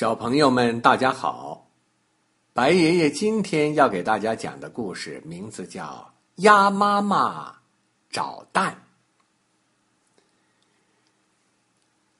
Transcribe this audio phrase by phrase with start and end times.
[0.00, 1.68] 小朋友们，大家好！
[2.54, 6.10] 白爷爷今天要给大家讲的故事名字叫
[6.42, 7.54] 《鸭妈妈
[8.08, 8.82] 找蛋》。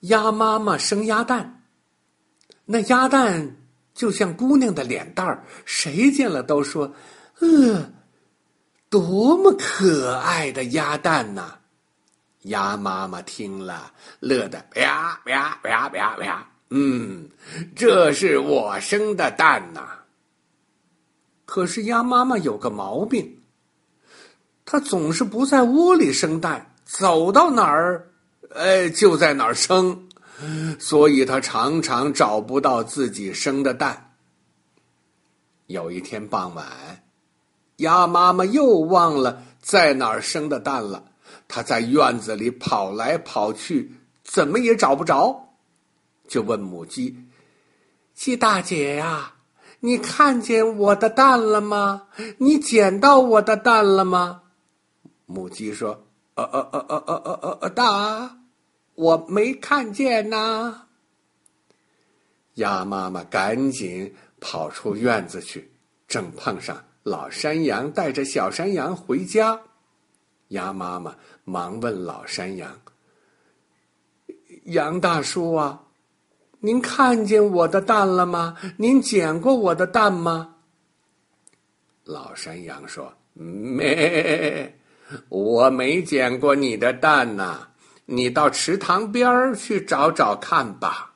[0.00, 1.62] 鸭妈妈生鸭蛋，
[2.66, 3.56] 那鸭蛋
[3.94, 6.94] 就像姑娘的脸蛋儿，谁见了都说
[7.40, 7.90] ：“呃，
[8.90, 11.56] 多么可爱的鸭蛋呐！”
[12.44, 13.90] 鸭妈妈听了，
[14.20, 16.46] 乐得啪啪啪啪啪。
[16.70, 17.28] 嗯，
[17.74, 19.88] 这是我生的蛋呐。
[21.44, 23.42] 可是鸭妈妈有个毛病，
[24.64, 28.12] 它总是不在窝里生蛋，走到哪儿，
[28.54, 30.08] 哎，就在哪儿生，
[30.78, 34.12] 所以它常常找不到自己生的蛋。
[35.66, 36.66] 有一天傍晚，
[37.78, 41.04] 鸭妈妈又忘了在哪儿生的蛋了，
[41.48, 45.49] 它在院子里跑来跑去，怎么也找不着。
[46.30, 47.24] 就问母鸡
[48.14, 49.34] ：“鸡大姐呀，
[49.80, 52.06] 你看见我的蛋了吗？
[52.38, 54.42] 你捡到我的蛋了吗？”
[55.26, 58.38] 母鸡说：“呃呃呃呃呃呃呃，大，
[58.94, 60.86] 我没看见呐。”
[62.54, 65.72] 鸭妈妈赶紧跑出院子去，
[66.06, 69.60] 正碰上老山羊带着小山羊回家。
[70.48, 72.80] 鸭妈妈忙问老山羊
[74.66, 75.86] ：“杨大叔啊。”
[76.62, 78.56] 您看见我的蛋了吗？
[78.76, 80.56] 您捡过我的蛋吗？
[82.04, 84.78] 老山羊说：“没，
[85.30, 87.68] 我没捡过你的蛋呐。
[88.04, 91.14] 你到池塘边儿去找找看吧。”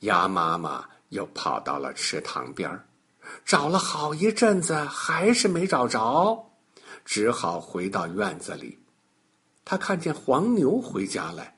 [0.00, 2.84] 鸭妈妈又跑到了池塘边儿，
[3.46, 6.50] 找了好一阵子，还是没找着，
[7.04, 8.78] 只好回到院子里。
[9.64, 11.56] 他看见黄牛回家来，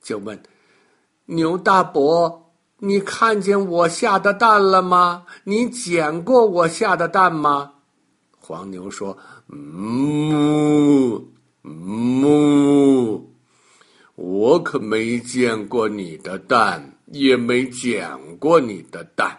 [0.00, 0.40] 就问。
[1.26, 5.24] 牛大伯，你看见我下的蛋了吗？
[5.44, 7.72] 你捡过我下的蛋吗？
[8.38, 9.16] 黄牛说
[9.48, 11.26] ：“嗯，
[11.62, 13.26] 嗯，
[14.16, 19.38] 我可没见过你的蛋，也没捡过你的蛋。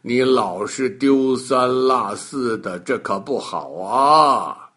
[0.00, 4.70] 你老是丢三落四的，这可不好啊。”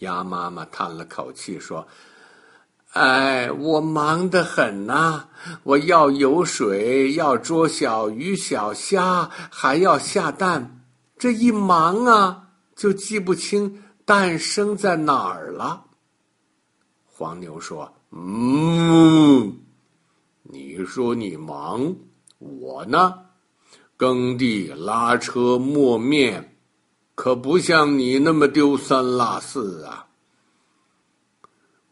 [0.00, 1.86] 鸭妈妈叹了口气说。
[2.92, 5.24] 哎，我忙得很呐！
[5.62, 10.84] 我要游水，要捉小鱼小虾，还要下蛋。
[11.16, 15.86] 这一忙啊，就记不清蛋生在哪儿了。
[17.06, 19.56] 黄牛说：“嗯，
[20.42, 21.96] 你说你忙，
[22.40, 23.20] 我呢，
[23.96, 26.58] 耕地拉车磨面，
[27.14, 30.08] 可不像你那么丢三落四啊。”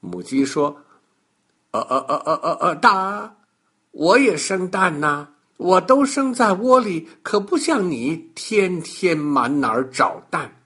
[0.01, 0.77] 母鸡说。
[1.73, 3.37] 呃呃呃呃呃呃，大，
[3.93, 10.57] 我也生蛋呐，我都生在窝里，可不像你天天满哪儿找蛋。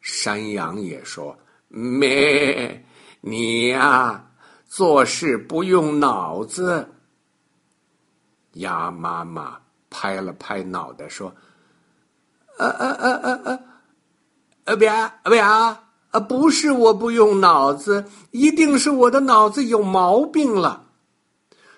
[0.00, 2.84] 山羊也说：“咩，
[3.22, 4.30] 你呀，
[4.66, 6.90] 做事不用脑子。”
[8.54, 9.58] 鸭妈妈
[9.88, 11.34] 拍了拍脑袋说
[12.58, 13.62] ：“呃呃呃呃呃，
[14.64, 14.92] 呃别
[15.24, 15.80] 别啊！”
[16.14, 20.90] 啊，不是我不用脑子，一定是我的脑子有毛病了。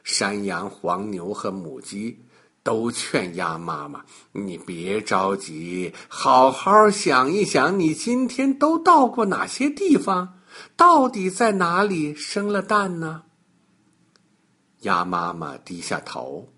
[0.04, 2.22] 山羊、黄牛和母鸡
[2.62, 10.34] 都劝鸭妈妈：“你别着急，好好想一想，你今天都到过哪些地方？
[10.76, 13.22] 到底在哪里生了蛋呢？”
[14.84, 16.52] 鸭妈妈低下头，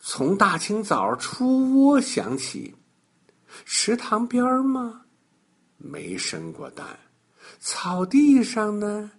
[0.00, 2.74] 从大清早出窝想起，
[3.66, 5.02] 池塘边儿吗？
[5.82, 6.86] 没生过蛋，
[7.58, 9.10] 草地上呢，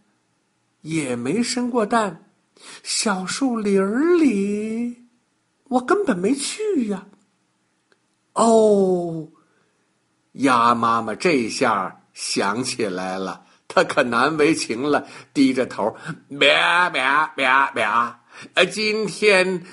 [0.81, 2.29] 也没生过蛋，
[2.83, 5.07] 小树林里，
[5.65, 7.07] 我根本没去呀。
[8.33, 9.27] 哦，
[10.33, 15.97] 鸭妈妈这下想起来了，她可难为情了，低着头，
[16.27, 16.47] 咩
[16.93, 17.03] 咩
[17.35, 17.83] 咩咩，
[18.53, 19.65] 呃，今天，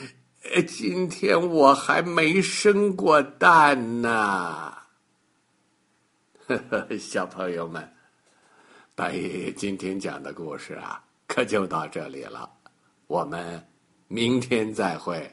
[0.55, 4.73] 呃，今天我还没生过蛋呢。
[6.49, 7.87] 呵呵，小朋友们，
[8.95, 12.51] 白爷爷今天讲的故事啊，可就到这里了。
[13.07, 13.63] 我们
[14.07, 15.31] 明天再会。